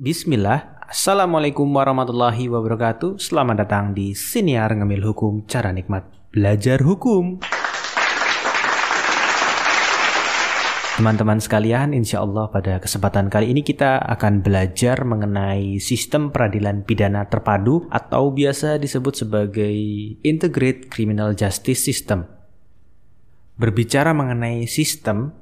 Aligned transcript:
Bismillah, 0.00 0.80
Assalamualaikum 0.88 1.68
warahmatullahi 1.76 2.48
wabarakatuh. 2.48 3.20
Selamat 3.20 3.68
datang 3.68 3.92
di 3.92 4.16
Siniar 4.16 4.72
Ngemil 4.72 5.04
Hukum 5.04 5.44
Cara 5.44 5.76
Nikmat 5.76 6.08
Belajar 6.32 6.80
Hukum. 6.80 7.36
Teman-teman 10.96 11.36
sekalian, 11.36 11.92
insya 11.92 12.24
Allah 12.24 12.48
pada 12.48 12.80
kesempatan 12.80 13.28
kali 13.28 13.52
ini 13.52 13.60
kita 13.60 14.00
akan 14.00 14.40
belajar 14.40 15.04
mengenai 15.04 15.76
sistem 15.84 16.32
peradilan 16.32 16.80
pidana 16.80 17.28
terpadu 17.28 17.84
atau 17.92 18.32
biasa 18.32 18.80
disebut 18.80 19.28
sebagai 19.28 19.76
Integrated 20.24 20.88
Criminal 20.88 21.36
Justice 21.36 21.84
System. 21.84 22.24
Berbicara 23.60 24.16
mengenai 24.16 24.64
sistem, 24.64 25.36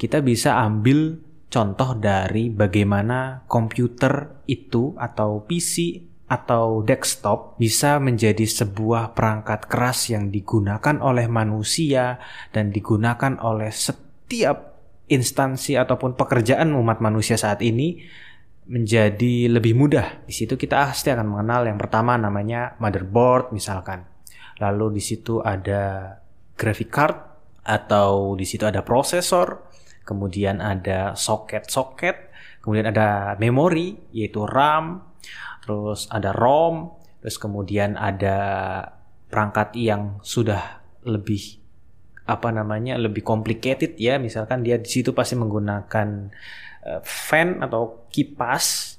kita 0.00 0.24
bisa 0.24 0.56
ambil 0.56 1.20
contoh 1.54 1.94
dari 1.94 2.50
bagaimana 2.50 3.46
komputer 3.46 4.42
itu 4.50 4.98
atau 4.98 5.46
PC 5.46 6.02
atau 6.26 6.82
desktop 6.82 7.54
bisa 7.62 8.02
menjadi 8.02 8.42
sebuah 8.42 9.14
perangkat 9.14 9.70
keras 9.70 10.10
yang 10.10 10.34
digunakan 10.34 10.98
oleh 10.98 11.30
manusia 11.30 12.18
dan 12.50 12.74
digunakan 12.74 13.38
oleh 13.38 13.70
setiap 13.70 14.74
instansi 15.06 15.78
ataupun 15.78 16.18
pekerjaan 16.18 16.74
umat 16.74 16.98
manusia 16.98 17.38
saat 17.38 17.62
ini 17.62 18.02
menjadi 18.66 19.52
lebih 19.52 19.78
mudah. 19.78 20.26
Di 20.26 20.34
situ 20.34 20.58
kita 20.58 20.90
pasti 20.90 21.12
akan 21.12 21.38
mengenal 21.38 21.70
yang 21.70 21.78
pertama 21.78 22.18
namanya 22.18 22.74
motherboard 22.82 23.54
misalkan. 23.54 24.02
Lalu 24.58 24.98
di 24.98 25.02
situ 25.04 25.38
ada 25.38 26.16
graphic 26.56 26.90
card 26.90 27.16
atau 27.62 28.32
di 28.34 28.48
situ 28.48 28.64
ada 28.64 28.80
prosesor, 28.80 29.60
kemudian 30.04 30.60
ada 30.60 31.16
soket-soket, 31.16 32.30
kemudian 32.60 32.92
ada 32.92 33.34
memori 33.40 33.96
yaitu 34.12 34.44
RAM, 34.44 35.02
terus 35.64 36.06
ada 36.12 36.30
ROM, 36.30 36.92
terus 37.24 37.40
kemudian 37.40 37.96
ada 37.96 38.36
perangkat 39.32 39.74
yang 39.74 40.20
sudah 40.20 40.84
lebih 41.08 41.64
apa 42.24 42.48
namanya 42.52 42.96
lebih 42.96 43.24
complicated 43.24 43.96
ya. 44.00 44.16
Misalkan 44.20 44.64
dia 44.64 44.80
di 44.80 44.88
situ 44.88 45.12
pasti 45.12 45.36
menggunakan 45.36 46.08
uh, 46.84 47.00
fan 47.04 47.64
atau 47.64 48.08
kipas. 48.12 48.96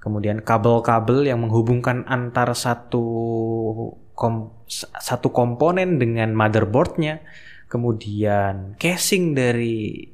Kemudian 0.00 0.40
kabel-kabel 0.40 1.28
yang 1.28 1.44
menghubungkan 1.44 2.08
antar 2.08 2.56
satu 2.56 3.04
kom 4.16 4.64
satu 4.96 5.28
komponen 5.28 6.00
dengan 6.00 6.32
motherboardnya. 6.32 7.20
Kemudian 7.68 8.80
casing 8.80 9.36
dari 9.36 10.08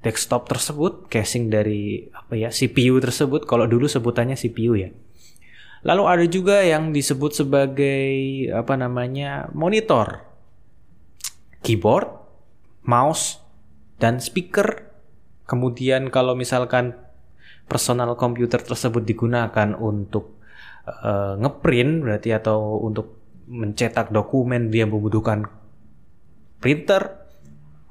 desktop 0.00 0.48
tersebut, 0.48 1.08
casing 1.12 1.52
dari 1.52 2.08
apa 2.12 2.36
ya 2.36 2.48
CPU 2.48 3.00
tersebut. 3.00 3.44
Kalau 3.44 3.68
dulu 3.68 3.88
sebutannya 3.88 4.36
CPU 4.36 4.76
ya. 4.76 4.90
Lalu 5.80 6.02
ada 6.04 6.26
juga 6.28 6.60
yang 6.60 6.92
disebut 6.92 7.40
sebagai 7.40 8.12
apa 8.52 8.76
namanya 8.76 9.48
monitor, 9.56 10.24
keyboard, 11.64 12.08
mouse, 12.84 13.40
dan 13.96 14.20
speaker. 14.20 14.92
Kemudian 15.48 16.12
kalau 16.12 16.36
misalkan 16.36 16.96
personal 17.64 18.12
komputer 18.20 18.60
tersebut 18.60 19.02
digunakan 19.08 19.72
untuk 19.78 20.40
uh, 20.84 21.40
ngeprint 21.40 22.04
berarti 22.04 22.36
atau 22.36 22.80
untuk 22.84 23.20
mencetak 23.50 24.14
dokumen 24.14 24.70
dia 24.70 24.86
membutuhkan 24.86 25.48
printer 26.62 27.18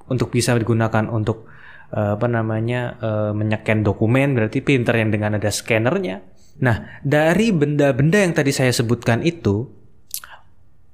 untuk 0.08 0.32
bisa 0.32 0.56
digunakan 0.56 1.10
untuk 1.12 1.48
uh, 1.94 2.16
apa 2.18 2.28
namanya 2.30 2.98
uh, 3.02 3.32
menyekan 3.34 3.82
dokumen 3.82 4.38
berarti 4.38 4.62
printer 4.62 4.98
yang 4.98 5.09
dengan 5.14 5.38
ada 5.38 5.50
scannernya. 5.50 6.22
Nah, 6.59 7.00
dari 7.02 7.56
benda-benda 7.56 8.20
yang 8.20 8.36
tadi 8.36 8.52
saya 8.52 8.70
sebutkan 8.76 9.23
itu 9.23 9.64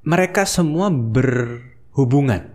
mereka 0.05 0.45
semua 0.45 0.93
berhubungan. 0.93 2.53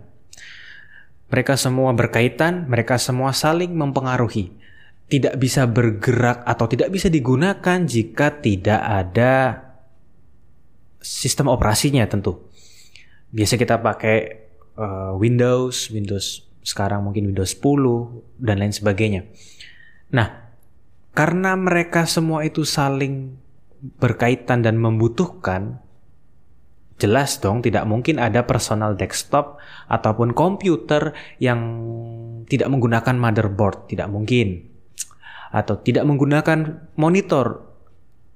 Mereka 1.31 1.55
semua 1.55 1.91
berkaitan, 1.95 2.67
mereka 2.67 2.99
semua 2.99 3.35
saling 3.35 3.71
mempengaruhi. 3.71 4.51
Tidak 5.11 5.35
bisa 5.35 5.67
bergerak 5.67 6.47
atau 6.47 6.71
tidak 6.71 6.87
bisa 6.91 7.11
digunakan 7.11 7.83
jika 7.83 8.39
tidak 8.39 8.79
ada 8.79 9.59
sistem 11.03 11.51
operasinya 11.51 12.07
tentu. 12.07 12.47
Biasa 13.31 13.59
kita 13.59 13.79
pakai 13.83 14.47
uh, 14.79 15.15
Windows, 15.19 15.91
Windows 15.91 16.50
sekarang 16.61 17.05
mungkin 17.05 17.29
Windows 17.33 17.57
10 17.57 18.41
dan 18.41 18.55
lain 18.61 18.73
sebagainya. 18.73 19.25
Nah, 20.13 20.51
karena 21.11 21.57
mereka 21.57 22.05
semua 22.05 22.45
itu 22.45 22.63
saling 22.63 23.35
berkaitan 23.97 24.61
dan 24.61 24.77
membutuhkan, 24.77 25.81
jelas 27.01 27.41
dong 27.41 27.65
tidak 27.65 27.89
mungkin 27.89 28.21
ada 28.21 28.45
personal 28.45 28.93
desktop 28.93 29.57
ataupun 29.89 30.37
komputer 30.37 31.17
yang 31.41 31.59
tidak 32.45 32.69
menggunakan 32.69 33.17
motherboard, 33.17 33.89
tidak 33.89 34.07
mungkin. 34.13 34.69
Atau 35.51 35.81
tidak 35.83 36.07
menggunakan 36.07 36.87
monitor, 36.95 37.71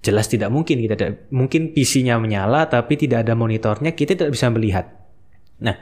jelas 0.06 0.28
tidak 0.28 0.52
mungkin 0.52 0.82
kita 0.84 0.94
tidak 0.94 1.32
mungkin 1.34 1.74
PC-nya 1.74 2.22
menyala 2.22 2.70
tapi 2.70 2.94
tidak 2.94 3.26
ada 3.26 3.34
monitornya 3.34 3.98
kita 3.98 4.14
tidak 4.14 4.38
bisa 4.38 4.54
melihat. 4.54 4.86
Nah, 5.64 5.80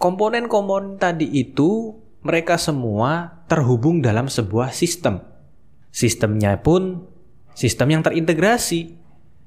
Komponen-komponen 0.00 0.96
tadi 0.96 1.28
itu 1.28 1.92
mereka 2.24 2.56
semua 2.56 3.44
terhubung 3.52 4.00
dalam 4.00 4.32
sebuah 4.32 4.72
sistem. 4.72 5.20
Sistemnya 5.92 6.56
pun 6.56 7.04
sistem 7.52 8.00
yang 8.00 8.02
terintegrasi. 8.08 8.96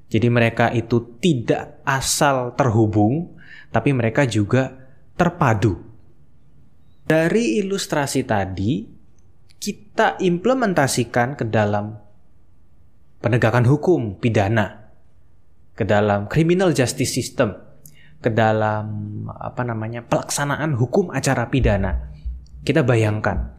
Jadi 0.06 0.28
mereka 0.30 0.70
itu 0.70 1.18
tidak 1.18 1.82
asal 1.82 2.54
terhubung, 2.54 3.34
tapi 3.74 3.90
mereka 3.90 4.30
juga 4.30 4.70
terpadu. 5.18 5.74
Dari 7.02 7.58
ilustrasi 7.58 8.22
tadi, 8.22 8.86
kita 9.58 10.22
implementasikan 10.22 11.34
ke 11.34 11.50
dalam 11.50 11.98
penegakan 13.18 13.66
hukum 13.66 14.22
pidana, 14.22 14.86
ke 15.74 15.82
dalam 15.82 16.30
criminal 16.30 16.70
justice 16.70 17.10
system 17.10 17.73
ke 18.24 18.32
dalam 18.32 19.12
apa 19.28 19.60
namanya 19.60 20.00
pelaksanaan 20.00 20.72
hukum 20.72 21.12
acara 21.12 21.52
pidana. 21.52 22.08
Kita 22.64 22.80
bayangkan, 22.80 23.52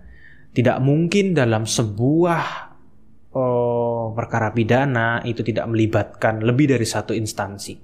tidak 0.58 0.82
mungkin 0.82 1.38
dalam 1.38 1.70
sebuah 1.70 2.74
oh, 3.38 4.18
perkara 4.18 4.50
pidana 4.50 5.22
itu 5.22 5.46
tidak 5.46 5.70
melibatkan 5.70 6.42
lebih 6.42 6.74
dari 6.74 6.88
satu 6.90 7.14
instansi. 7.14 7.78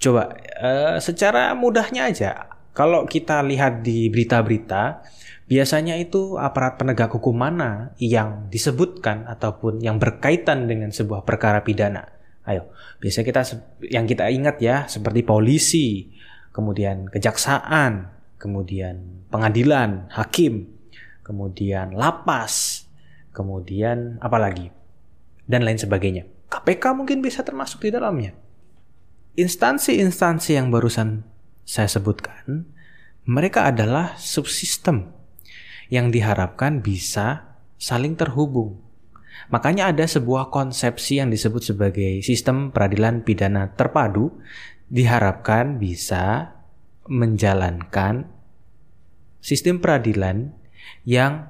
Coba 0.00 0.32
uh, 0.64 0.96
secara 0.96 1.52
mudahnya 1.52 2.08
aja, 2.08 2.56
kalau 2.72 3.04
kita 3.04 3.44
lihat 3.44 3.84
di 3.84 4.08
berita-berita, 4.08 5.04
biasanya 5.44 6.00
itu 6.00 6.40
aparat 6.40 6.80
penegak 6.80 7.12
hukum 7.12 7.36
mana 7.36 7.92
yang 8.00 8.48
disebutkan 8.48 9.28
ataupun 9.28 9.84
yang 9.84 10.00
berkaitan 10.00 10.64
dengan 10.64 10.88
sebuah 10.88 11.28
perkara 11.28 11.60
pidana. 11.60 12.17
Ayo, 12.48 12.72
biasanya 12.96 13.26
kita 13.28 13.42
yang 13.92 14.08
kita 14.08 14.32
ingat 14.32 14.56
ya 14.64 14.88
seperti 14.88 15.20
polisi, 15.20 16.08
kemudian 16.48 17.12
kejaksaan, 17.12 18.08
kemudian 18.40 19.28
pengadilan, 19.28 20.08
hakim, 20.08 20.72
kemudian 21.20 21.92
lapas, 21.92 22.88
kemudian 23.36 24.16
apa 24.24 24.40
lagi? 24.40 24.72
Dan 25.44 25.68
lain 25.68 25.76
sebagainya. 25.76 26.24
KPK 26.48 26.96
mungkin 26.96 27.20
bisa 27.20 27.44
termasuk 27.44 27.84
di 27.84 27.92
dalamnya. 27.92 28.32
Instansi-instansi 29.36 30.56
yang 30.56 30.72
barusan 30.72 31.28
saya 31.68 31.86
sebutkan, 31.86 32.64
mereka 33.28 33.68
adalah 33.68 34.16
subsistem 34.16 35.12
yang 35.92 36.08
diharapkan 36.08 36.80
bisa 36.80 37.60
saling 37.76 38.16
terhubung 38.16 38.87
Makanya 39.48 39.94
ada 39.94 40.04
sebuah 40.04 40.50
konsepsi 40.50 41.22
yang 41.22 41.30
disebut 41.30 41.72
sebagai 41.74 42.20
sistem 42.26 42.74
peradilan 42.74 43.22
pidana 43.22 43.70
terpadu 43.72 44.34
diharapkan 44.88 45.78
bisa 45.78 46.56
menjalankan 47.08 48.28
sistem 49.40 49.80
peradilan 49.80 50.52
yang 51.08 51.48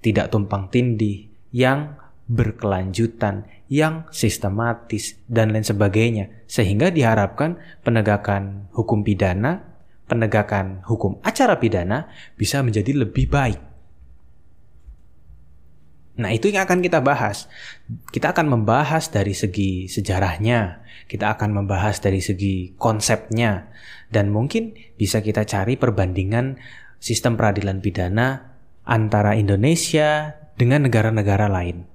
tidak 0.00 0.32
tumpang 0.32 0.70
tindih, 0.72 1.28
yang 1.52 1.98
berkelanjutan, 2.28 3.48
yang 3.72 4.04
sistematis, 4.12 5.16
dan 5.28 5.52
lain 5.52 5.64
sebagainya. 5.64 6.44
Sehingga 6.48 6.92
diharapkan 6.92 7.60
penegakan 7.84 8.68
hukum 8.72 9.04
pidana, 9.04 9.64
penegakan 10.08 10.84
hukum 10.88 11.20
acara 11.20 11.60
pidana 11.60 12.08
bisa 12.36 12.64
menjadi 12.64 13.04
lebih 13.04 13.28
baik. 13.28 13.67
Nah, 16.18 16.34
itu 16.34 16.50
yang 16.50 16.66
akan 16.66 16.82
kita 16.82 16.98
bahas. 16.98 17.46
Kita 18.10 18.34
akan 18.34 18.50
membahas 18.50 19.06
dari 19.06 19.38
segi 19.38 19.86
sejarahnya, 19.86 20.82
kita 21.06 21.30
akan 21.38 21.62
membahas 21.62 22.02
dari 22.02 22.18
segi 22.18 22.74
konsepnya, 22.74 23.70
dan 24.10 24.34
mungkin 24.34 24.74
bisa 24.98 25.22
kita 25.22 25.46
cari 25.46 25.78
perbandingan 25.78 26.58
sistem 26.98 27.38
peradilan 27.38 27.78
pidana 27.78 28.58
antara 28.82 29.38
Indonesia 29.38 30.34
dengan 30.58 30.90
negara-negara 30.90 31.46
lain. 31.46 31.86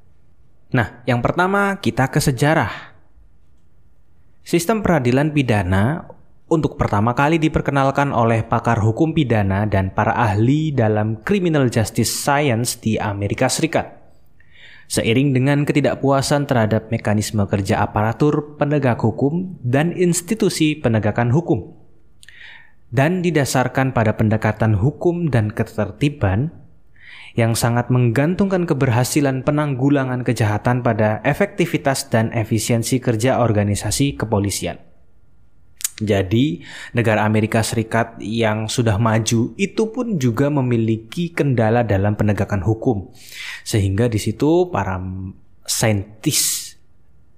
Nah, 0.72 1.04
yang 1.04 1.20
pertama 1.20 1.84
kita 1.84 2.08
ke 2.08 2.24
sejarah. 2.24 2.96
Sistem 4.44 4.80
peradilan 4.80 5.36
pidana 5.36 6.08
untuk 6.48 6.80
pertama 6.80 7.12
kali 7.12 7.40
diperkenalkan 7.44 8.16
oleh 8.16 8.44
pakar 8.48 8.80
hukum 8.80 9.12
pidana 9.12 9.68
dan 9.68 9.92
para 9.92 10.16
ahli 10.16 10.72
dalam 10.72 11.20
criminal 11.24 11.68
justice 11.68 12.12
science 12.12 12.80
di 12.80 12.96
Amerika 12.96 13.52
Serikat. 13.52 14.03
Seiring 14.92 15.32
dengan 15.32 15.64
ketidakpuasan 15.64 16.46
terhadap 16.46 16.92
mekanisme 16.92 17.44
kerja 17.48 17.82
aparatur 17.82 18.60
penegak 18.60 19.00
hukum 19.00 19.58
dan 19.64 19.96
institusi 19.96 20.76
penegakan 20.76 21.32
hukum, 21.32 21.74
dan 22.94 23.26
didasarkan 23.26 23.96
pada 23.96 24.14
pendekatan 24.20 24.78
hukum 24.78 25.32
dan 25.32 25.50
ketertiban, 25.50 26.52
yang 27.34 27.58
sangat 27.58 27.90
menggantungkan 27.90 28.70
keberhasilan 28.70 29.42
penanggulangan 29.42 30.22
kejahatan 30.22 30.86
pada 30.86 31.18
efektivitas 31.26 32.14
dan 32.14 32.30
efisiensi 32.30 33.02
kerja 33.02 33.42
organisasi 33.42 34.14
kepolisian. 34.14 34.78
Jadi, 36.02 36.66
negara 36.98 37.22
Amerika 37.22 37.62
Serikat 37.62 38.18
yang 38.18 38.66
sudah 38.66 38.98
maju 38.98 39.54
itu 39.62 39.84
pun 39.94 40.18
juga 40.18 40.50
memiliki 40.50 41.30
kendala 41.30 41.86
dalam 41.86 42.18
penegakan 42.18 42.66
hukum. 42.66 43.14
Sehingga 43.64 44.12
di 44.12 44.20
situ 44.20 44.70
para 44.70 45.00
saintis 45.64 46.76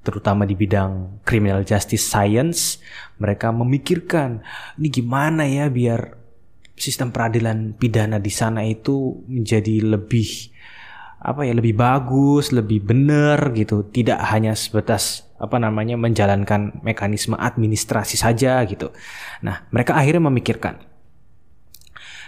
terutama 0.05 0.45
di 0.45 0.53
bidang 0.53 1.21
criminal 1.25 1.65
justice 1.65 2.05
science, 2.05 2.77
mereka 3.17 3.49
memikirkan 3.49 4.45
ini 4.77 4.87
gimana 4.93 5.49
ya 5.49 5.65
biar 5.65 6.13
sistem 6.77 7.09
peradilan 7.09 7.73
pidana 7.73 8.21
di 8.21 8.29
sana 8.29 8.61
itu 8.61 9.25
menjadi 9.25 9.81
lebih 9.81 10.53
apa 11.25 11.41
ya 11.41 11.57
lebih 11.57 11.73
bagus, 11.73 12.53
lebih 12.53 12.85
benar 12.85 13.49
gitu, 13.57 13.81
tidak 13.89 14.21
hanya 14.29 14.53
sebatas 14.53 15.25
apa 15.41 15.57
namanya 15.57 15.97
menjalankan 15.97 16.85
mekanisme 16.85 17.33
administrasi 17.33 18.13
saja 18.13 18.61
gitu. 18.69 18.93
Nah, 19.41 19.65
mereka 19.73 19.97
akhirnya 19.97 20.29
memikirkan. 20.29 20.94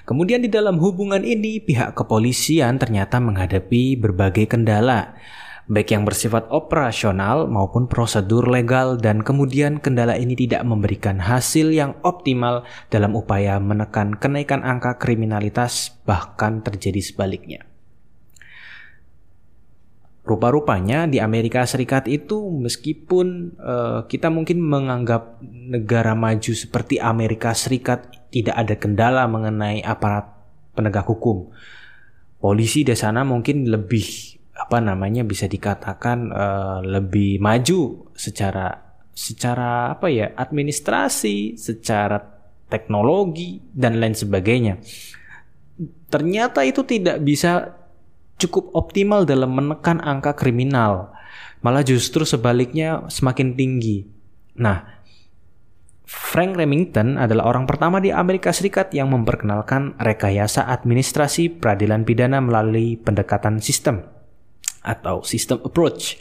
Kemudian 0.07 0.39
di 0.39 0.47
dalam 0.47 0.79
hubungan 0.79 1.19
ini 1.19 1.59
pihak 1.59 1.91
kepolisian 1.91 2.79
ternyata 2.79 3.19
menghadapi 3.19 3.99
berbagai 3.99 4.47
kendala 4.47 5.19
baik 5.67 5.91
yang 5.91 6.07
bersifat 6.07 6.47
operasional 6.47 7.51
maupun 7.51 7.91
prosedur 7.91 8.47
legal 8.47 8.95
dan 8.95 9.19
kemudian 9.19 9.83
kendala 9.83 10.15
ini 10.15 10.33
tidak 10.39 10.63
memberikan 10.63 11.19
hasil 11.19 11.75
yang 11.75 11.99
optimal 12.07 12.63
dalam 12.87 13.19
upaya 13.19 13.59
menekan 13.59 14.15
kenaikan 14.15 14.63
angka 14.63 14.95
kriminalitas 14.95 15.99
bahkan 16.07 16.63
terjadi 16.63 17.03
sebaliknya. 17.03 17.67
Rupa-rupanya 20.27 21.07
di 21.07 21.23
Amerika 21.23 21.63
Serikat 21.63 22.03
itu 22.07 22.51
meskipun 22.51 23.55
uh, 23.59 23.99
kita 24.11 24.27
mungkin 24.27 24.59
menganggap 24.59 25.39
negara 25.43 26.15
maju 26.19 26.51
seperti 26.51 26.99
Amerika 26.99 27.55
Serikat 27.55 28.11
tidak 28.33 28.55
ada 28.55 28.75
kendala 28.75 29.23
mengenai 29.25 29.81
aparat 29.83 30.27
penegak 30.77 31.07
hukum. 31.07 31.49
Polisi 32.37 32.85
di 32.85 32.93
sana 32.93 33.25
mungkin 33.25 33.65
lebih 33.65 34.37
apa 34.57 34.81
namanya 34.81 35.21
bisa 35.21 35.45
dikatakan 35.45 36.33
uh, 36.33 36.79
lebih 36.81 37.37
maju 37.37 38.09
secara 38.17 38.73
secara 39.17 39.97
apa 39.97 40.09
ya 40.13 40.33
administrasi, 40.37 41.57
secara 41.57 42.21
teknologi 42.69 43.57
dan 43.73 43.97
lain 43.97 44.13
sebagainya. 44.13 44.77
Ternyata 46.09 46.61
itu 46.65 46.85
tidak 46.85 47.21
bisa 47.25 47.73
cukup 48.37 48.69
optimal 48.77 49.25
dalam 49.25 49.57
menekan 49.57 49.97
angka 49.97 50.37
kriminal. 50.37 51.13
Malah 51.65 51.81
justru 51.81 52.21
sebaliknya 52.21 53.09
semakin 53.09 53.57
tinggi. 53.57 54.05
Nah, 54.61 54.96
Frank 56.07 56.55
Remington 56.55 57.19
adalah 57.19 57.51
orang 57.51 57.67
pertama 57.67 57.99
di 57.99 58.15
Amerika 58.15 58.55
Serikat 58.55 58.95
yang 58.95 59.11
memperkenalkan 59.11 59.99
rekayasa 59.99 60.71
administrasi 60.71 61.59
peradilan 61.59 62.07
pidana 62.07 62.39
melalui 62.39 62.95
pendekatan 62.95 63.59
sistem 63.59 64.07
atau 64.87 65.19
System 65.27 65.59
Approach. 65.67 66.15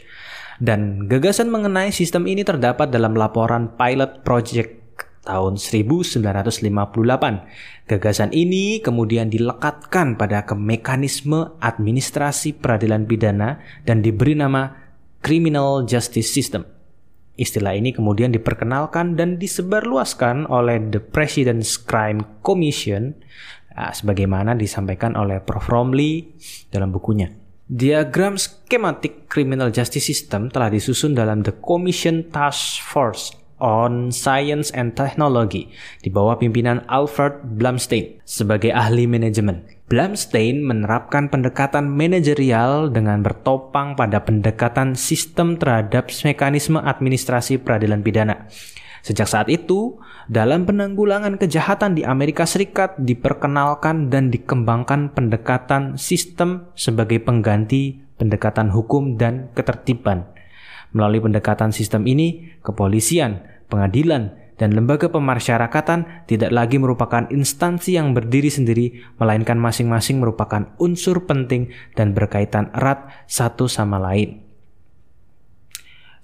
Dan 0.59 1.07
gagasan 1.07 1.47
mengenai 1.47 1.95
sistem 1.95 2.27
ini 2.27 2.43
terdapat 2.43 2.91
dalam 2.91 3.15
laporan 3.15 3.79
Pilot 3.79 4.27
Project 4.27 4.75
tahun 5.23 5.55
1958. 5.55 7.87
Gagasan 7.87 8.35
ini 8.35 8.83
kemudian 8.83 9.31
dilekatkan 9.31 10.19
pada 10.19 10.43
ke 10.43 10.51
mekanisme 10.51 11.55
administrasi 11.63 12.59
peradilan 12.59 13.07
pidana 13.07 13.63
dan 13.87 14.03
diberi 14.03 14.35
nama 14.35 14.67
Criminal 15.23 15.87
Justice 15.87 16.27
System. 16.27 16.76
Istilah 17.37 17.77
ini 17.77 17.93
kemudian 17.93 18.33
diperkenalkan 18.33 19.13
dan 19.13 19.37
disebarluaskan 19.37 20.49
oleh 20.49 20.81
The 20.89 20.97
President's 20.97 21.77
Crime 21.77 22.41
Commission 22.41 23.13
ah, 23.77 23.93
sebagaimana 23.93 24.57
disampaikan 24.57 25.13
oleh 25.13 25.37
Prof. 25.37 25.69
Romley 25.69 26.33
dalam 26.73 26.89
bukunya. 26.89 27.29
Diagram 27.69 28.41
skematik 28.41 29.29
criminal 29.29 29.69
justice 29.69 30.09
system 30.09 30.49
telah 30.49 30.73
disusun 30.73 31.13
dalam 31.13 31.45
The 31.45 31.53
Commission 31.61 32.25
Task 32.33 32.81
Force 32.81 33.37
on 33.61 34.09
Science 34.09 34.73
and 34.73 34.97
Technology 34.97 35.69
di 36.01 36.09
bawah 36.09 36.41
pimpinan 36.41 36.85
Alfred 36.89 37.43
Blumstein 37.57 38.17
sebagai 38.25 38.73
ahli 38.73 39.05
manajemen. 39.05 39.76
Blumstein 39.87 40.67
menerapkan 40.67 41.31
pendekatan 41.31 41.87
manajerial 41.87 42.91
dengan 42.91 43.23
bertopang 43.23 43.95
pada 43.95 44.19
pendekatan 44.19 44.99
sistem 44.99 45.55
terhadap 45.55 46.11
mekanisme 46.27 46.75
administrasi 46.75 47.55
peradilan 47.63 48.03
pidana. 48.03 48.51
Sejak 48.99 49.31
saat 49.31 49.47
itu, 49.47 49.95
dalam 50.27 50.67
penanggulangan 50.67 51.39
kejahatan 51.39 51.95
di 51.95 52.03
Amerika 52.03 52.43
Serikat 52.43 52.99
diperkenalkan 52.99 54.11
dan 54.11 54.27
dikembangkan 54.27 55.15
pendekatan 55.15 55.95
sistem 55.95 56.67
sebagai 56.75 57.23
pengganti 57.23 58.03
pendekatan 58.19 58.67
hukum 58.75 59.15
dan 59.15 59.47
ketertiban. 59.55 60.27
Melalui 60.91 61.23
pendekatan 61.23 61.71
sistem 61.71 62.03
ini, 62.11 62.59
kepolisian, 62.59 63.39
pengadilan, 63.71 64.35
dan 64.57 64.73
lembaga 64.73 65.07
pemasyarakatan 65.09 66.25
tidak 66.25 66.51
lagi 66.53 66.81
merupakan 66.81 67.29
instansi 67.29 67.97
yang 67.97 68.11
berdiri 68.11 68.49
sendiri, 68.49 69.01
melainkan 69.21 69.57
masing-masing 69.57 70.17
merupakan 70.17 70.73
unsur 70.81 71.29
penting 71.29 71.69
dan 71.93 72.17
berkaitan 72.17 72.73
erat 72.73 73.05
satu 73.29 73.69
sama 73.69 74.01
lain. 74.01 74.41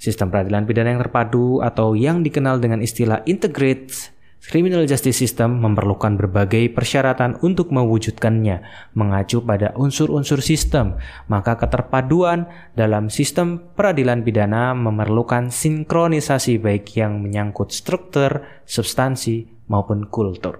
Sistem 0.01 0.27
peradilan 0.27 0.67
pidana 0.67 0.97
yang 0.97 1.01
terpadu 1.01 1.63
atau 1.63 1.95
yang 1.95 2.27
dikenal 2.27 2.59
dengan 2.59 2.83
istilah 2.83 3.23
integrated 3.23 4.12
criminal 4.43 4.83
justice 4.83 5.15
system 5.15 5.63
memerlukan 5.63 6.19
berbagai 6.19 6.67
persyaratan 6.75 7.39
untuk 7.39 7.71
mewujudkannya, 7.71 8.63
mengacu 8.91 9.39
pada 9.39 9.71
unsur-unsur 9.79 10.43
sistem. 10.43 10.99
Maka 11.31 11.55
keterpaduan 11.55 12.51
dalam 12.75 13.07
sistem 13.07 13.71
peradilan 13.73 14.21
pidana 14.21 14.75
memerlukan 14.75 15.47
sinkronisasi 15.47 16.59
baik 16.59 16.91
yang 16.99 17.23
menyangkut 17.23 17.71
struktur, 17.71 18.43
substansi, 18.67 19.47
maupun 19.71 20.11
kultur. 20.11 20.59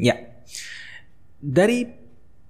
Ya, 0.00 0.16
dari 1.36 1.84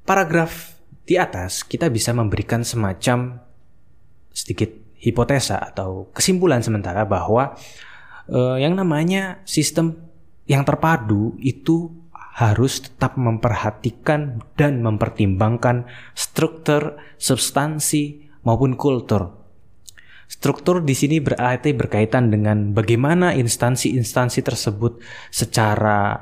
paragraf 0.07 0.79
di 1.03 1.19
atas 1.19 1.67
kita 1.67 1.91
bisa 1.91 2.15
memberikan 2.15 2.63
semacam 2.63 3.43
sedikit 4.31 4.71
hipotesa 4.95 5.59
atau 5.59 6.07
kesimpulan 6.15 6.63
sementara 6.63 7.03
bahwa 7.03 7.59
uh, 8.31 8.57
yang 8.61 8.79
namanya 8.79 9.43
sistem 9.43 10.10
yang 10.50 10.66
terpadu 10.66 11.38
itu 11.38 11.95
harus 12.11 12.83
tetap 12.83 13.14
memperhatikan 13.14 14.42
dan 14.59 14.83
mempertimbangkan 14.83 15.87
struktur, 16.19 16.99
substansi 17.23 18.26
maupun 18.42 18.75
kultur. 18.75 19.38
Struktur 20.26 20.83
di 20.83 20.95
sini 20.95 21.23
berarti 21.23 21.71
berkaitan 21.75 22.35
dengan 22.35 22.75
bagaimana 22.75 23.35
instansi-instansi 23.35 24.42
tersebut 24.42 24.99
secara 25.30 26.19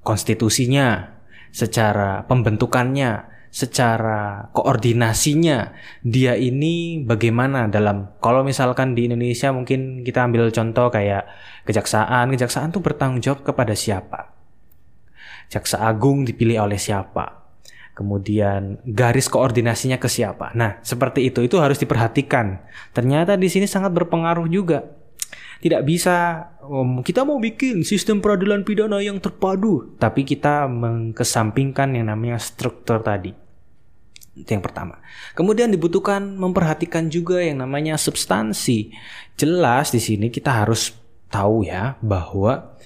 konstitusinya, 0.00 1.16
secara 1.52 2.24
pembentukannya, 2.24 3.29
secara 3.50 4.46
koordinasinya 4.54 5.74
dia 6.06 6.38
ini 6.38 7.02
bagaimana 7.02 7.66
dalam 7.66 8.14
kalau 8.22 8.46
misalkan 8.46 8.94
di 8.94 9.10
Indonesia 9.10 9.50
mungkin 9.50 10.06
kita 10.06 10.22
ambil 10.22 10.54
contoh 10.54 10.86
kayak 10.88 11.26
kejaksaan. 11.66 12.30
Kejaksaan 12.30 12.70
tuh 12.74 12.82
bertanggung 12.82 13.22
jawab 13.22 13.46
kepada 13.46 13.74
siapa? 13.78 14.32
Jaksa 15.50 15.82
agung 15.82 16.22
dipilih 16.22 16.62
oleh 16.62 16.78
siapa? 16.78 17.42
Kemudian 17.94 18.80
garis 18.86 19.26
koordinasinya 19.26 19.98
ke 19.98 20.06
siapa? 20.06 20.54
Nah 20.54 20.78
seperti 20.80 21.28
itu. 21.28 21.42
Itu 21.44 21.58
harus 21.58 21.76
diperhatikan. 21.76 22.62
Ternyata 22.94 23.34
di 23.34 23.50
sini 23.50 23.66
sangat 23.66 23.92
berpengaruh 23.92 24.46
juga. 24.46 24.86
Tidak 25.60 25.84
bisa 25.84 26.48
um, 26.64 27.04
kita 27.04 27.20
mau 27.28 27.36
bikin 27.36 27.84
sistem 27.84 28.24
peradilan 28.24 28.64
pidana 28.64 28.96
yang 29.04 29.20
terpadu, 29.20 29.92
tapi 30.00 30.24
kita 30.24 30.64
mengkesampingkan 30.64 32.00
yang 32.00 32.08
namanya 32.08 32.40
struktur 32.40 33.04
tadi. 33.04 33.36
Itu 34.34 34.54
yang 34.54 34.62
pertama. 34.62 35.02
Kemudian 35.34 35.74
dibutuhkan 35.74 36.22
memperhatikan 36.38 37.10
juga 37.10 37.42
yang 37.42 37.62
namanya 37.62 37.98
substansi. 37.98 38.94
Jelas 39.34 39.90
di 39.90 40.00
sini 40.00 40.30
kita 40.30 40.64
harus 40.64 40.94
tahu 41.30 41.66
ya 41.66 41.98
bahwa 42.00 42.78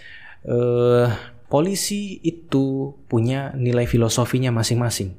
eh, 0.45 1.09
polisi 1.49 2.21
itu 2.25 2.97
punya 3.07 3.53
nilai 3.57 3.85
filosofinya 3.85 4.51
masing-masing. 4.51 5.13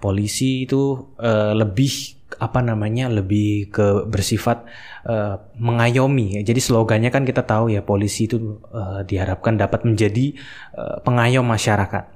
Polisi 0.00 0.64
itu 0.64 1.12
eh, 1.20 1.52
lebih 1.52 2.20
apa 2.40 2.62
namanya 2.62 3.12
lebih 3.12 3.68
ke 3.68 4.06
bersifat 4.06 4.64
uh, 5.04 5.40
mengayomi. 5.58 6.40
Jadi 6.40 6.60
slogannya 6.62 7.10
kan 7.10 7.28
kita 7.28 7.42
tahu 7.42 7.74
ya 7.74 7.84
polisi 7.84 8.30
itu 8.30 8.60
uh, 8.70 9.02
diharapkan 9.02 9.60
dapat 9.60 9.82
menjadi 9.82 10.36
uh, 10.72 11.02
pengayom 11.02 11.42
masyarakat. 11.42 12.06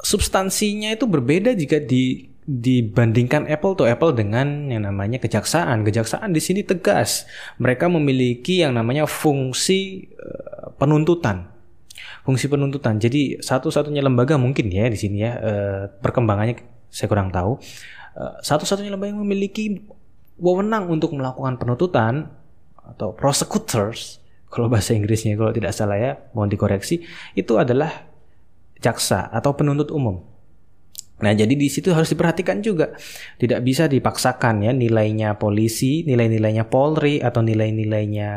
Substansinya 0.00 0.92
itu 0.92 1.04
berbeda 1.04 1.56
jika 1.56 1.80
di 1.80 2.29
dibandingkan 2.50 3.46
Apple 3.46 3.78
to 3.78 3.86
Apple 3.86 4.10
dengan 4.10 4.66
yang 4.66 4.82
namanya 4.82 5.22
kejaksaan. 5.22 5.86
Kejaksaan 5.86 6.34
di 6.34 6.42
sini 6.42 6.66
tegas. 6.66 7.30
Mereka 7.62 7.86
memiliki 7.86 8.66
yang 8.66 8.74
namanya 8.74 9.06
fungsi 9.06 10.10
uh, 10.18 10.74
penuntutan. 10.74 11.46
Fungsi 12.26 12.50
penuntutan. 12.50 12.98
Jadi 12.98 13.38
satu-satunya 13.38 14.02
lembaga 14.02 14.34
mungkin 14.34 14.66
ya 14.66 14.90
di 14.90 14.98
sini 14.98 15.22
ya 15.22 15.32
uh, 15.38 15.82
perkembangannya 16.02 16.58
saya 16.90 17.06
kurang 17.06 17.30
tahu. 17.30 17.62
Uh, 18.18 18.34
satu-satunya 18.42 18.90
lembaga 18.90 19.14
yang 19.14 19.22
memiliki 19.22 19.86
wewenang 20.34 20.90
untuk 20.90 21.14
melakukan 21.14 21.54
penuntutan 21.54 22.34
atau 22.82 23.14
prosecutors 23.14 24.18
kalau 24.50 24.66
bahasa 24.66 24.98
Inggrisnya 24.98 25.38
kalau 25.38 25.54
tidak 25.54 25.70
salah 25.70 25.94
ya 25.94 26.18
mohon 26.34 26.50
dikoreksi 26.50 27.06
itu 27.38 27.54
adalah 27.54 28.10
jaksa 28.82 29.30
atau 29.30 29.54
penuntut 29.54 29.94
umum. 29.94 30.29
Nah, 31.20 31.32
jadi 31.36 31.52
di 31.52 31.68
situ 31.68 31.92
harus 31.92 32.08
diperhatikan 32.12 32.64
juga. 32.64 32.96
Tidak 33.36 33.60
bisa 33.60 33.84
dipaksakan 33.86 34.64
ya 34.64 34.72
nilainya 34.72 35.36
polisi, 35.36 36.02
nilai-nilainya 36.08 36.64
Polri 36.66 37.20
atau 37.20 37.44
nilai-nilainya 37.44 38.30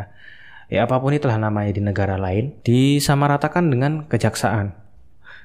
ya 0.73 0.89
apa 0.89 0.97
pun 0.97 1.13
itulah 1.13 1.37
namanya 1.37 1.69
di 1.69 1.85
negara 1.85 2.17
lain 2.17 2.57
disamaratakan 2.65 3.69
dengan 3.69 4.09
kejaksaan. 4.09 4.73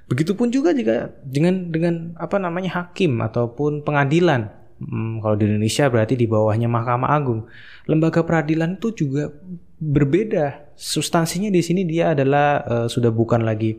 Begitupun 0.09 0.49
juga 0.49 0.73
jika 0.73 1.13
dengan 1.21 1.69
dengan 1.69 2.17
apa 2.17 2.41
namanya 2.41 2.81
hakim 2.81 3.21
ataupun 3.21 3.85
pengadilan. 3.85 4.49
Hmm, 4.79 5.19
kalau 5.21 5.35
di 5.37 5.45
Indonesia 5.51 5.91
berarti 5.91 6.15
di 6.17 6.25
bawahnya 6.25 6.71
Mahkamah 6.71 7.11
Agung. 7.13 7.45
Lembaga 7.85 8.25
peradilan 8.25 8.81
itu 8.81 8.95
juga 8.95 9.29
berbeda. 9.77 10.73
Substansinya 10.79 11.53
di 11.53 11.61
sini 11.61 11.85
dia 11.85 12.17
adalah 12.17 12.65
uh, 12.65 12.87
sudah 12.89 13.13
bukan 13.13 13.45
lagi 13.45 13.77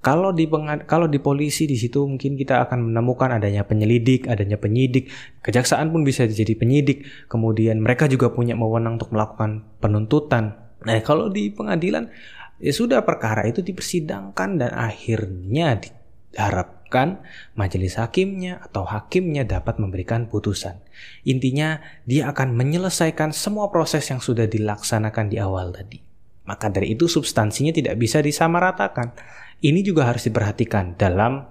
kalau 0.00 0.32
di 0.32 0.48
kalau 0.88 1.12
di 1.12 1.20
polisi 1.20 1.68
di 1.68 1.76
situ 1.76 2.00
mungkin 2.08 2.32
kita 2.32 2.64
akan 2.64 2.88
menemukan 2.88 3.36
adanya 3.36 3.68
penyelidik, 3.68 4.32
adanya 4.32 4.56
penyidik, 4.56 5.12
kejaksaan 5.44 5.92
pun 5.92 6.08
bisa 6.08 6.24
jadi 6.24 6.56
penyidik. 6.56 7.04
Kemudian 7.28 7.84
mereka 7.84 8.08
juga 8.08 8.32
punya 8.32 8.56
wewenang 8.56 8.96
untuk 8.96 9.12
melakukan 9.12 9.60
penuntutan. 9.76 10.56
Nah, 10.88 10.96
kalau 11.04 11.28
di 11.28 11.52
pengadilan 11.52 12.08
ya 12.56 12.72
sudah 12.72 13.04
perkara 13.04 13.44
itu 13.44 13.60
dipersidangkan 13.60 14.64
dan 14.64 14.72
akhirnya 14.72 15.76
diharapkan 15.76 17.20
majelis 17.52 18.00
hakimnya 18.00 18.56
atau 18.64 18.88
hakimnya 18.88 19.44
dapat 19.44 19.76
memberikan 19.76 20.32
putusan. 20.32 20.80
Intinya 21.28 21.76
dia 22.08 22.32
akan 22.32 22.56
menyelesaikan 22.56 23.36
semua 23.36 23.68
proses 23.68 24.08
yang 24.08 24.24
sudah 24.24 24.48
dilaksanakan 24.48 25.28
di 25.28 25.36
awal 25.36 25.76
tadi. 25.76 26.00
Maka 26.48 26.72
dari 26.72 26.96
itu 26.96 27.04
substansinya 27.04 27.70
tidak 27.70 28.00
bisa 28.00 28.24
disamaratakan 28.24 29.12
ini 29.60 29.80
juga 29.84 30.08
harus 30.08 30.24
diperhatikan 30.24 30.96
dalam 30.96 31.44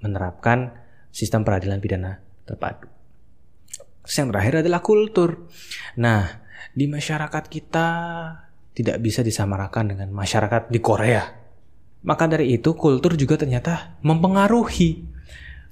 menerapkan 0.00 0.72
sistem 1.12 1.44
peradilan 1.44 1.80
pidana 1.80 2.20
terpadu. 2.44 2.88
Yang 4.04 4.28
terakhir 4.32 4.54
adalah 4.60 4.80
kultur. 4.84 5.48
Nah, 5.96 6.44
di 6.76 6.84
masyarakat 6.84 7.44
kita 7.48 7.88
tidak 8.74 8.96
bisa 9.00 9.24
disamarakan 9.24 9.96
dengan 9.96 10.08
masyarakat 10.12 10.68
di 10.68 10.80
Korea. 10.82 11.24
Maka 12.04 12.28
dari 12.28 12.52
itu 12.52 12.76
kultur 12.76 13.16
juga 13.16 13.40
ternyata 13.40 13.96
mempengaruhi. 14.04 15.08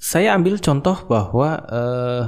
Saya 0.00 0.32
ambil 0.32 0.56
contoh 0.62 1.04
bahwa 1.04 1.60
eh, 1.68 2.24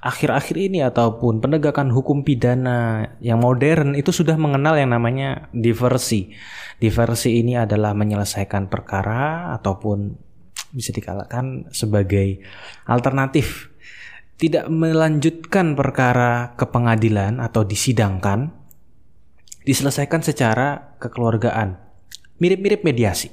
akhir-akhir 0.00 0.56
ini 0.56 0.80
ataupun 0.80 1.44
penegakan 1.44 1.92
hukum 1.92 2.24
pidana 2.24 3.12
yang 3.20 3.40
modern 3.40 3.92
itu 3.92 4.10
sudah 4.10 4.34
mengenal 4.40 4.76
yang 4.80 4.96
namanya 4.96 5.52
diversi. 5.52 6.32
Diversi 6.80 7.36
ini 7.44 7.60
adalah 7.60 7.92
menyelesaikan 7.92 8.72
perkara 8.72 9.52
ataupun 9.60 10.16
bisa 10.72 10.96
dikatakan 10.96 11.68
sebagai 11.74 12.40
alternatif 12.88 13.68
tidak 14.40 14.72
melanjutkan 14.72 15.76
perkara 15.76 16.56
ke 16.56 16.64
pengadilan 16.64 17.36
atau 17.44 17.60
disidangkan 17.60 18.48
diselesaikan 19.68 20.24
secara 20.24 20.96
kekeluargaan 20.96 21.76
mirip-mirip 22.40 22.80
mediasi. 22.80 23.28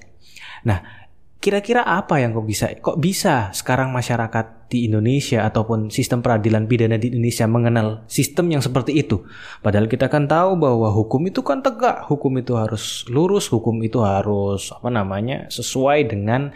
Nah, 0.68 1.07
Kira-kira 1.38 1.86
apa 1.86 2.18
yang 2.18 2.34
kok 2.34 2.50
bisa 2.50 2.66
kok 2.82 2.98
bisa 2.98 3.54
sekarang 3.54 3.94
masyarakat 3.94 4.68
di 4.74 4.90
Indonesia 4.90 5.46
ataupun 5.46 5.94
sistem 5.94 6.26
peradilan 6.26 6.66
pidana 6.66 6.98
di 6.98 7.14
Indonesia 7.14 7.46
mengenal 7.46 8.04
sistem 8.10 8.50
yang 8.50 8.66
seperti 8.66 8.98
itu? 8.98 9.22
Padahal 9.62 9.86
kita 9.86 10.10
kan 10.10 10.26
tahu 10.26 10.58
bahwa 10.58 10.90
hukum 10.90 11.30
itu 11.30 11.46
kan 11.46 11.62
tegak, 11.62 12.10
hukum 12.10 12.42
itu 12.42 12.58
harus 12.58 13.06
lurus, 13.08 13.54
hukum 13.54 13.78
itu 13.86 14.02
harus 14.02 14.74
apa 14.74 14.90
namanya 14.90 15.46
sesuai 15.54 16.10
dengan 16.10 16.50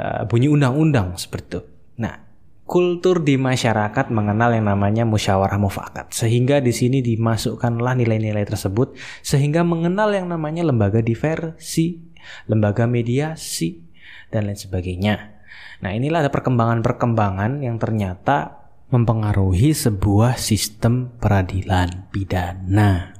uh, 0.00 0.24
bunyi 0.24 0.48
undang-undang 0.48 1.20
seperti 1.20 1.44
itu. 1.44 1.60
Nah, 2.00 2.24
kultur 2.64 3.20
di 3.20 3.36
masyarakat 3.36 4.08
mengenal 4.08 4.56
yang 4.56 4.72
namanya 4.72 5.04
musyawarah 5.04 5.60
mufakat 5.60 6.16
sehingga 6.16 6.64
di 6.64 6.72
sini 6.72 7.04
dimasukkanlah 7.04 7.92
nilai-nilai 7.92 8.48
tersebut 8.48 8.96
sehingga 9.20 9.60
mengenal 9.60 10.16
yang 10.16 10.32
namanya 10.32 10.64
lembaga 10.64 11.04
diversi, 11.04 12.00
lembaga 12.48 12.88
mediasi, 12.88 13.83
dan 14.34 14.50
lain 14.50 14.58
sebagainya. 14.58 15.38
Nah, 15.86 15.94
inilah 15.94 16.26
ada 16.26 16.34
perkembangan-perkembangan 16.34 17.62
yang 17.62 17.78
ternyata 17.78 18.66
mempengaruhi 18.90 19.70
sebuah 19.70 20.34
sistem 20.34 21.14
peradilan 21.22 22.10
pidana. 22.10 23.14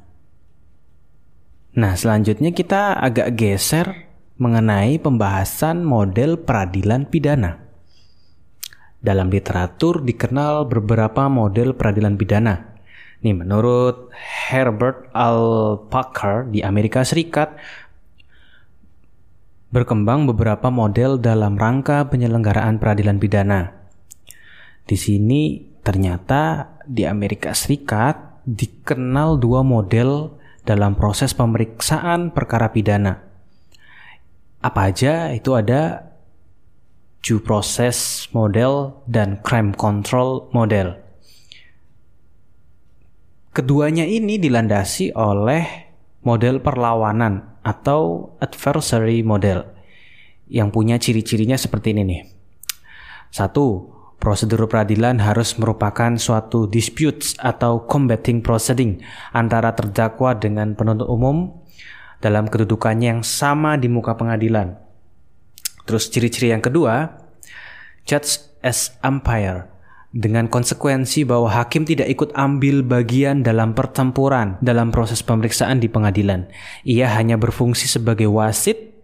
Nah, 1.74 1.92
selanjutnya 1.94 2.50
kita 2.50 2.98
agak 2.98 3.34
geser 3.34 4.10
mengenai 4.38 4.98
pembahasan 4.98 5.86
model 5.86 6.42
peradilan 6.42 7.06
pidana. 7.06 7.62
Dalam 8.98 9.30
literatur 9.30 10.02
dikenal 10.02 10.66
beberapa 10.66 11.30
model 11.30 11.74
peradilan 11.74 12.14
pidana. 12.18 12.74
Nih, 13.24 13.34
menurut 13.34 14.12
Herbert 14.14 15.08
L. 15.16 15.40
Parker 15.88 16.44
di 16.48 16.60
Amerika 16.60 17.00
Serikat, 17.02 17.56
berkembang 19.74 20.30
beberapa 20.30 20.70
model 20.70 21.18
dalam 21.18 21.58
rangka 21.58 22.06
penyelenggaraan 22.06 22.78
peradilan 22.78 23.18
pidana. 23.18 23.74
Di 24.86 24.94
sini 24.94 25.66
ternyata 25.82 26.78
di 26.86 27.02
Amerika 27.02 27.50
Serikat 27.50 28.46
dikenal 28.46 29.42
dua 29.42 29.66
model 29.66 30.38
dalam 30.62 30.94
proses 30.94 31.34
pemeriksaan 31.34 32.30
perkara 32.30 32.70
pidana. 32.70 33.18
Apa 34.62 34.94
aja 34.94 35.34
itu 35.34 35.58
ada 35.58 36.14
due 37.18 37.42
process 37.42 38.30
model 38.30 39.02
dan 39.10 39.42
crime 39.42 39.74
control 39.74 40.46
model. 40.54 41.02
Keduanya 43.50 44.06
ini 44.06 44.38
dilandasi 44.38 45.18
oleh 45.18 45.90
model 46.22 46.62
perlawanan 46.62 47.53
atau 47.64 48.32
adversary 48.38 49.24
model 49.24 49.64
yang 50.46 50.68
punya 50.68 51.00
ciri-cirinya 51.00 51.56
seperti 51.56 51.96
ini 51.96 52.02
nih. 52.04 52.22
Satu, 53.32 53.90
prosedur 54.20 54.68
peradilan 54.70 55.18
harus 55.18 55.58
merupakan 55.58 56.14
suatu 56.20 56.70
disputes 56.70 57.34
atau 57.40 57.88
combating 57.88 58.44
proceeding 58.44 59.02
antara 59.34 59.74
terdakwa 59.74 60.36
dengan 60.38 60.78
penuntut 60.78 61.10
umum 61.10 61.50
dalam 62.22 62.46
kedudukannya 62.46 63.18
yang 63.18 63.22
sama 63.26 63.74
di 63.74 63.90
muka 63.90 64.14
pengadilan. 64.14 64.78
Terus 65.84 66.08
ciri-ciri 66.08 66.54
yang 66.54 66.64
kedua, 66.64 67.20
judge 68.08 68.40
as 68.64 68.96
umpire 69.04 69.73
dengan 70.14 70.46
konsekuensi 70.46 71.26
bahwa 71.26 71.50
hakim 71.50 71.82
tidak 71.82 72.06
ikut 72.06 72.30
ambil 72.38 72.86
bagian 72.86 73.42
dalam 73.42 73.74
pertempuran 73.74 74.62
dalam 74.62 74.94
proses 74.94 75.26
pemeriksaan 75.26 75.82
di 75.82 75.90
pengadilan. 75.90 76.46
Ia 76.86 77.10
hanya 77.18 77.34
berfungsi 77.34 77.90
sebagai 77.90 78.30
wasit 78.30 78.94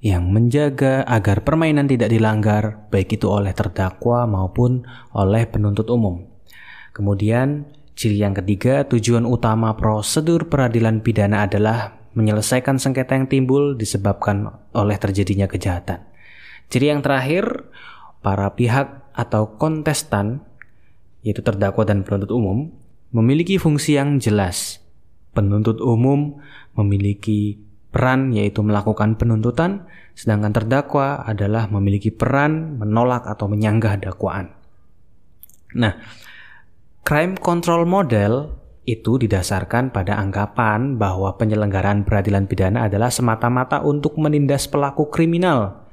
yang 0.00 0.32
menjaga 0.32 1.04
agar 1.04 1.44
permainan 1.44 1.84
tidak 1.84 2.08
dilanggar, 2.08 2.88
baik 2.88 3.20
itu 3.20 3.28
oleh 3.28 3.52
terdakwa 3.52 4.24
maupun 4.24 4.88
oleh 5.12 5.44
penuntut 5.44 5.92
umum. 5.92 6.24
Kemudian, 6.96 7.68
ciri 7.92 8.24
yang 8.24 8.32
ketiga, 8.32 8.88
tujuan 8.88 9.28
utama 9.28 9.76
prosedur 9.76 10.48
peradilan 10.48 11.04
pidana 11.04 11.44
adalah 11.44 12.00
menyelesaikan 12.16 12.80
sengketa 12.80 13.12
yang 13.12 13.28
timbul 13.28 13.76
disebabkan 13.76 14.48
oleh 14.72 14.96
terjadinya 14.96 15.44
kejahatan. 15.44 16.00
Ciri 16.72 16.88
yang 16.88 17.04
terakhir, 17.04 17.68
para 18.24 18.56
pihak 18.56 19.05
atau 19.16 19.56
kontestan, 19.56 20.44
yaitu 21.24 21.40
terdakwa 21.40 21.88
dan 21.88 22.04
penuntut 22.04 22.30
umum, 22.30 22.70
memiliki 23.10 23.56
fungsi 23.56 23.96
yang 23.96 24.20
jelas. 24.20 24.84
Penuntut 25.32 25.80
umum 25.80 26.36
memiliki 26.76 27.56
peran 27.88 28.36
yaitu 28.36 28.60
melakukan 28.60 29.16
penuntutan, 29.16 29.88
sedangkan 30.12 30.52
terdakwa 30.52 31.24
adalah 31.24 31.64
memiliki 31.72 32.12
peran 32.12 32.76
menolak 32.76 33.24
atau 33.24 33.48
menyanggah 33.48 33.96
dakwaan. 33.96 34.52
Nah, 35.72 35.96
crime 37.00 37.40
control 37.40 37.88
model 37.88 38.52
itu 38.86 39.18
didasarkan 39.18 39.90
pada 39.90 40.14
anggapan 40.20 40.94
bahwa 40.94 41.34
penyelenggaraan 41.34 42.06
peradilan 42.06 42.46
pidana 42.46 42.86
adalah 42.86 43.10
semata-mata 43.10 43.82
untuk 43.82 44.14
menindas 44.20 44.70
pelaku 44.70 45.10
kriminal. 45.10 45.85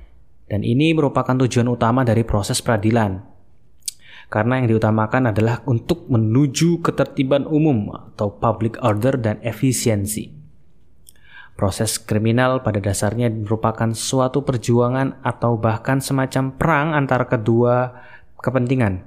Dan 0.48 0.62
ini 0.62 0.92
merupakan 0.92 1.34
tujuan 1.34 1.68
utama 1.72 2.04
dari 2.04 2.22
proses 2.28 2.60
peradilan. 2.60 3.20
Karena 4.28 4.60
yang 4.60 4.68
diutamakan 4.72 5.30
adalah 5.30 5.62
untuk 5.70 6.10
menuju 6.10 6.82
ketertiban 6.82 7.46
umum 7.46 7.94
atau 7.94 8.34
public 8.34 8.82
order 8.82 9.20
dan 9.20 9.38
efisiensi. 9.46 10.34
Proses 11.54 12.02
kriminal 12.02 12.66
pada 12.66 12.82
dasarnya 12.82 13.30
merupakan 13.30 13.94
suatu 13.94 14.42
perjuangan 14.42 15.22
atau 15.22 15.54
bahkan 15.62 16.02
semacam 16.02 16.50
perang 16.58 16.88
antara 16.98 17.30
kedua 17.30 17.94
kepentingan 18.42 19.06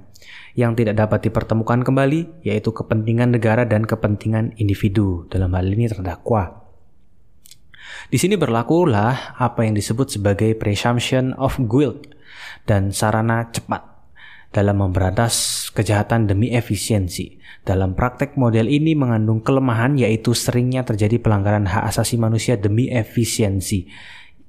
yang 0.56 0.72
tidak 0.72 0.96
dapat 0.96 1.28
dipertemukan 1.28 1.84
kembali, 1.84 2.40
yaitu 2.46 2.72
kepentingan 2.72 3.36
negara 3.36 3.68
dan 3.68 3.84
kepentingan 3.84 4.56
individu, 4.56 5.28
dalam 5.28 5.52
hal 5.52 5.68
ini 5.68 5.90
terdakwa. 5.90 6.65
Di 8.06 8.22
sini 8.22 8.38
berlakulah 8.38 9.34
apa 9.34 9.66
yang 9.66 9.74
disebut 9.74 10.14
sebagai 10.18 10.54
presumption 10.54 11.34
of 11.34 11.58
guilt 11.66 12.06
dan 12.62 12.94
sarana 12.94 13.50
cepat 13.50 13.82
dalam 14.54 14.78
memberantas 14.78 15.68
kejahatan 15.74 16.30
demi 16.30 16.54
efisiensi. 16.54 17.42
Dalam 17.66 17.98
praktek 17.98 18.38
model 18.38 18.70
ini 18.70 18.94
mengandung 18.94 19.42
kelemahan 19.42 19.98
yaitu 19.98 20.38
seringnya 20.38 20.86
terjadi 20.86 21.18
pelanggaran 21.18 21.66
hak 21.66 21.90
asasi 21.90 22.14
manusia 22.14 22.54
demi 22.54 22.86
efisiensi. 22.86 23.90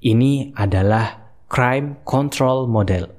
Ini 0.05 0.53
adalah 0.53 1.33
crime 1.49 2.05
control 2.05 2.69
model. 2.69 3.09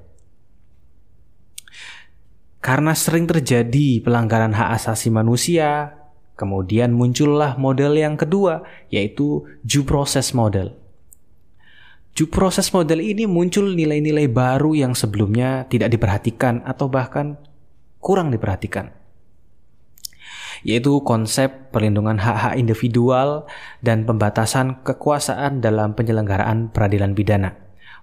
Karena 2.63 2.95
sering 2.95 3.27
terjadi 3.27 3.99
pelanggaran 3.99 4.55
hak 4.55 4.79
asasi 4.79 5.11
manusia, 5.11 5.98
kemudian 6.39 6.95
muncullah 6.95 7.59
model 7.59 7.99
yang 7.99 8.15
kedua, 8.15 8.63
yaitu 8.87 9.43
due 9.67 9.83
process 9.83 10.31
model. 10.31 10.71
Due 12.15 12.31
process 12.31 12.71
model 12.71 13.03
ini 13.03 13.27
muncul 13.27 13.75
nilai-nilai 13.75 14.31
baru 14.31 14.71
yang 14.71 14.95
sebelumnya 14.95 15.67
tidak 15.67 15.91
diperhatikan 15.91 16.63
atau 16.63 16.87
bahkan 16.87 17.35
kurang 17.99 18.31
diperhatikan 18.31 18.95
yaitu 20.63 20.99
konsep 21.07 21.71
perlindungan 21.71 22.19
hak-hak 22.19 22.59
individual 22.59 23.47
dan 23.79 24.03
pembatasan 24.03 24.83
kekuasaan 24.83 25.63
dalam 25.63 25.95
penyelenggaraan 25.95 26.71
peradilan 26.75 27.15
pidana 27.15 27.55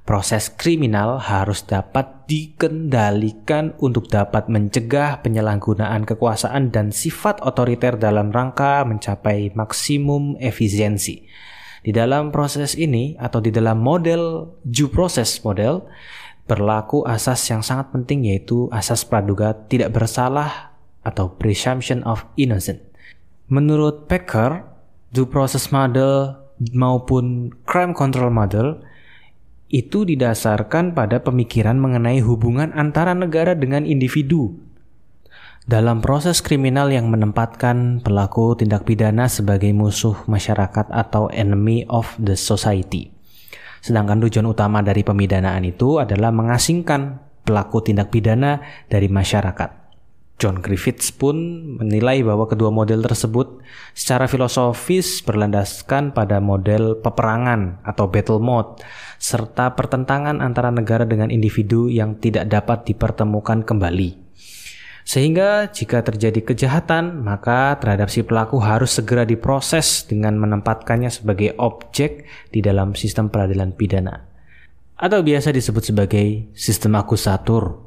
proses 0.07 0.55
kriminal 0.55 1.19
harus 1.19 1.67
dapat 1.67 2.31
dikendalikan 2.31 3.75
untuk 3.83 4.07
dapat 4.07 4.47
mencegah 4.47 5.19
penyalahgunaan 5.21 6.07
kekuasaan 6.07 6.71
dan 6.71 6.95
sifat 6.95 7.43
otoriter 7.43 7.99
dalam 7.99 8.31
rangka 8.31 8.87
mencapai 8.87 9.51
maksimum 9.59 10.39
efisiensi. 10.39 11.27
Di 11.83 11.91
dalam 11.91 12.31
proses 12.31 12.79
ini 12.79 13.19
atau 13.19 13.43
di 13.43 13.51
dalam 13.51 13.83
model 13.83 14.55
due 14.63 14.91
process 14.91 15.43
model 15.43 15.83
berlaku 16.47 17.03
asas 17.03 17.43
yang 17.51 17.67
sangat 17.67 17.91
penting 17.91 18.31
yaitu 18.31 18.71
asas 18.71 19.03
praduga 19.03 19.59
tidak 19.67 19.91
bersalah 19.91 20.71
atau 21.03 21.35
presumption 21.35 22.07
of 22.07 22.23
innocent. 22.39 22.79
Menurut 23.51 24.07
Packer, 24.07 24.63
due 25.11 25.27
process 25.27 25.75
model 25.75 26.35
maupun 26.75 27.55
crime 27.67 27.95
control 27.95 28.31
model 28.31 28.83
itu 29.67 30.07
didasarkan 30.07 30.95
pada 30.95 31.23
pemikiran 31.23 31.75
mengenai 31.79 32.23
hubungan 32.23 32.71
antara 32.75 33.15
negara 33.15 33.59
dengan 33.59 33.83
individu. 33.83 34.55
Dalam 35.67 35.99
proses 35.99 36.39
kriminal 36.39 36.95
yang 36.95 37.11
menempatkan 37.11 37.99
pelaku 37.99 38.55
tindak 38.55 38.87
pidana 38.87 39.27
sebagai 39.27 39.75
musuh 39.75 40.15
masyarakat 40.31 40.87
atau 40.95 41.27
enemy 41.35 41.83
of 41.91 42.15
the 42.23 42.39
society. 42.39 43.11
Sedangkan 43.83 44.23
tujuan 44.23 44.47
utama 44.47 44.83
dari 44.83 45.03
pemidanaan 45.03 45.67
itu 45.67 45.99
adalah 45.99 46.31
mengasingkan 46.31 47.19
pelaku 47.43 47.83
tindak 47.83 48.15
pidana 48.15 48.63
dari 48.87 49.11
masyarakat. 49.11 49.86
John 50.37 50.61
Griffiths 50.61 51.09
pun 51.17 51.37
menilai 51.81 52.21
bahwa 52.21 52.45
kedua 52.45 52.69
model 52.69 53.01
tersebut 53.01 53.65
secara 53.97 54.29
filosofis 54.29 55.25
berlandaskan 55.25 56.13
pada 56.13 56.45
model 56.45 57.01
peperangan 57.01 57.81
atau 57.81 58.05
battle 58.13 58.45
mode 58.45 58.85
serta 59.17 59.73
pertentangan 59.73 60.45
antara 60.45 60.69
negara 60.69 61.09
dengan 61.09 61.33
individu 61.33 61.89
yang 61.89 62.21
tidak 62.21 62.53
dapat 62.53 62.85
dipertemukan 62.85 63.65
kembali. 63.65 64.29
Sehingga 65.09 65.73
jika 65.73 66.05
terjadi 66.05 66.45
kejahatan, 66.45 67.25
maka 67.25 67.79
terhadap 67.81 68.13
si 68.13 68.21
pelaku 68.21 68.61
harus 68.61 68.93
segera 68.93 69.25
diproses 69.25 70.05
dengan 70.05 70.37
menempatkannya 70.37 71.09
sebagai 71.09 71.57
objek 71.57 72.29
di 72.53 72.61
dalam 72.61 72.93
sistem 72.93 73.33
peradilan 73.33 73.73
pidana. 73.73 74.27
Atau 75.01 75.25
biasa 75.25 75.55
disebut 75.55 75.95
sebagai 75.95 76.53
sistem 76.53 76.99
akusatur 76.99 77.86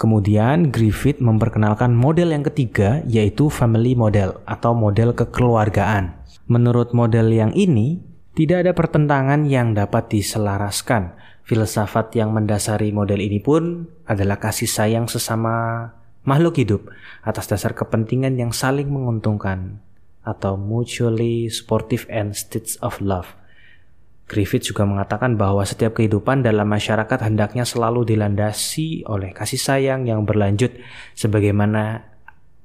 Kemudian 0.00 0.72
Griffith 0.72 1.20
memperkenalkan 1.20 1.92
model 1.92 2.32
yang 2.32 2.40
ketiga 2.40 3.04
yaitu 3.04 3.52
family 3.52 3.92
model 3.92 4.40
atau 4.48 4.72
model 4.72 5.12
kekeluargaan. 5.12 6.16
Menurut 6.48 6.96
model 6.96 7.28
yang 7.28 7.52
ini, 7.52 8.00
tidak 8.32 8.64
ada 8.64 8.72
pertentangan 8.72 9.44
yang 9.44 9.76
dapat 9.76 10.08
diselaraskan. 10.08 11.12
Filsafat 11.44 12.16
yang 12.16 12.32
mendasari 12.32 12.96
model 12.96 13.20
ini 13.20 13.44
pun 13.44 13.92
adalah 14.08 14.40
kasih 14.40 14.72
sayang 14.72 15.04
sesama 15.04 15.84
makhluk 16.24 16.56
hidup 16.56 16.88
atas 17.20 17.52
dasar 17.52 17.76
kepentingan 17.76 18.40
yang 18.40 18.56
saling 18.56 18.88
menguntungkan 18.88 19.84
atau 20.24 20.56
mutually 20.56 21.52
supportive 21.52 22.08
and 22.08 22.32
states 22.32 22.80
of 22.80 22.96
love. 23.04 23.36
Griffith 24.30 24.70
juga 24.70 24.86
mengatakan 24.86 25.34
bahwa 25.34 25.66
setiap 25.66 25.98
kehidupan 25.98 26.46
dalam 26.46 26.70
masyarakat 26.70 27.18
hendaknya 27.26 27.66
selalu 27.66 28.06
dilandasi 28.06 29.02
oleh 29.10 29.34
kasih 29.34 29.58
sayang 29.58 30.06
yang 30.06 30.22
berlanjut 30.22 30.70
sebagaimana 31.18 32.06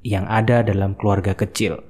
yang 0.05 0.29
ada 0.29 0.61
dalam 0.61 0.93
keluarga 0.93 1.33
kecil. 1.33 1.81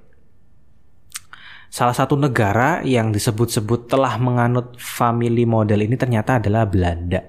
Salah 1.67 1.91
satu 1.91 2.15
negara 2.15 2.79
yang 2.87 3.11
disebut-sebut 3.11 3.91
telah 3.91 4.15
menganut 4.15 4.79
family 4.79 5.43
model 5.43 5.83
ini 5.83 5.99
ternyata 5.99 6.39
adalah 6.39 6.63
Belanda. 6.63 7.19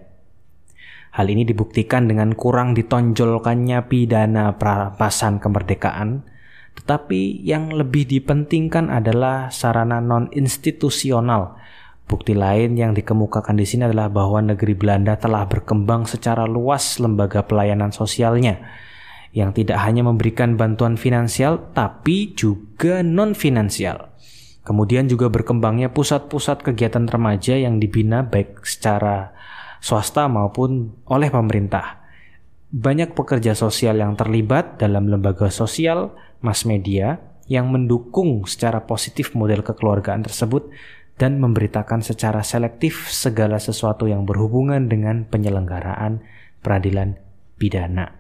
Hal 1.19 1.27
ini 1.27 1.43
dibuktikan 1.43 2.07
dengan 2.07 2.31
kurang 2.39 2.79
ditonjolkannya 2.79 3.91
pidana 3.91 4.55
perampasan 4.55 5.43
kemerdekaan, 5.43 6.23
tetapi 6.79 7.43
yang 7.43 7.75
lebih 7.75 8.07
dipentingkan 8.07 8.87
adalah 8.87 9.51
sarana 9.51 9.99
non-institusional 9.99 11.66
Bukti 12.07 12.38
lain 12.38 12.79
yang 12.79 12.95
dikemukakan 12.95 13.59
di 13.59 13.66
sini 13.66 13.90
adalah 13.90 14.07
bahwa 14.07 14.38
negeri 14.38 14.79
Belanda 14.79 15.19
telah 15.19 15.42
berkembang 15.51 16.07
secara 16.07 16.47
luas 16.47 17.03
lembaga 17.03 17.42
pelayanan 17.42 17.90
sosialnya 17.90 18.62
yang 19.35 19.51
tidak 19.51 19.83
hanya 19.83 20.07
memberikan 20.07 20.55
bantuan 20.55 20.95
finansial 20.95 21.75
tapi 21.75 22.31
juga 22.38 23.03
non 23.03 23.35
finansial. 23.35 24.14
Kemudian 24.62 25.11
juga 25.11 25.31
berkembangnya 25.31 25.90
pusat-pusat 25.90 26.62
kegiatan 26.62 27.11
remaja 27.11 27.59
yang 27.59 27.83
dibina 27.83 28.23
baik 28.23 28.62
secara 28.62 29.35
swasta 29.83 30.31
maupun 30.31 31.03
oleh 31.11 31.31
pemerintah. 31.31 32.07
Banyak 32.71 33.14
pekerja 33.19 33.55
sosial 33.59 33.99
yang 33.99 34.14
terlibat 34.14 34.79
dalam 34.79 35.07
lembaga 35.11 35.51
sosial, 35.51 36.14
mass 36.42 36.66
media 36.66 37.19
yang 37.47 37.71
mendukung 37.71 38.42
secara 38.47 38.83
positif 38.83 39.35
model 39.38 39.62
kekeluargaan 39.62 40.27
tersebut 40.27 40.66
dan 41.17 41.41
memberitakan 41.41 42.05
secara 42.05 42.45
selektif 42.45 43.09
segala 43.09 43.57
sesuatu 43.57 44.05
yang 44.05 44.29
berhubungan 44.29 44.89
dengan 44.89 45.25
penyelenggaraan 45.25 46.21
peradilan 46.61 47.17
pidana. 47.57 48.13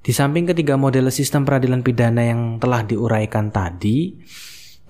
Di 0.00 0.10
samping 0.10 0.50
ketiga 0.50 0.74
model 0.80 1.12
sistem 1.14 1.46
peradilan 1.46 1.86
pidana 1.86 2.24
yang 2.26 2.56
telah 2.58 2.82
diuraikan 2.82 3.52
tadi, 3.54 4.18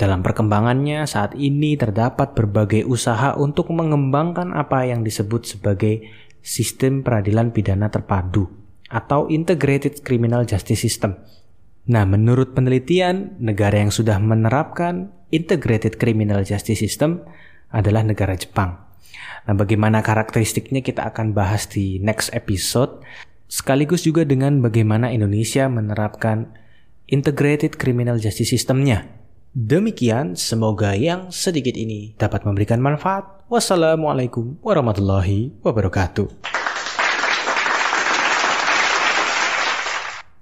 dalam 0.01 0.25
perkembangannya 0.25 1.05
saat 1.05 1.37
ini 1.37 1.77
terdapat 1.77 2.33
berbagai 2.33 2.89
usaha 2.89 3.37
untuk 3.37 3.69
mengembangkan 3.69 4.57
apa 4.57 4.89
yang 4.89 5.05
disebut 5.05 5.45
sebagai 5.45 6.09
sistem 6.41 7.05
peradilan 7.05 7.53
pidana 7.53 7.93
terpadu 7.93 8.49
atau 8.89 9.29
integrated 9.29 10.01
criminal 10.01 10.49
justice 10.49 10.81
system. 10.81 11.21
Nah, 11.91 12.09
menurut 12.09 12.57
penelitian, 12.57 13.37
negara 13.43 13.83
yang 13.83 13.93
sudah 13.93 14.17
menerapkan 14.17 15.13
Integrated 15.31 15.99
Criminal 15.99 16.43
Justice 16.43 16.83
System 16.83 17.23
adalah 17.71 18.03
negara 18.03 18.35
Jepang. 18.35 18.91
Nah, 19.47 19.55
bagaimana 19.57 20.05
karakteristiknya 20.05 20.85
kita 20.85 21.07
akan 21.07 21.33
bahas 21.33 21.67
di 21.71 22.03
next 22.03 22.35
episode, 22.37 23.01
sekaligus 23.51 24.07
juga 24.07 24.27
dengan 24.27 24.61
bagaimana 24.61 25.11
Indonesia 25.11 25.67
menerapkan 25.67 26.55
integrated 27.11 27.75
criminal 27.75 28.23
justice 28.23 28.55
systemnya. 28.55 29.11
Demikian, 29.51 30.39
semoga 30.39 30.95
yang 30.95 31.35
sedikit 31.35 31.75
ini 31.75 32.15
dapat 32.15 32.47
memberikan 32.47 32.79
manfaat. 32.79 33.43
Wassalamualaikum 33.51 34.63
warahmatullahi 34.63 35.51
wabarakatuh. 35.67 36.60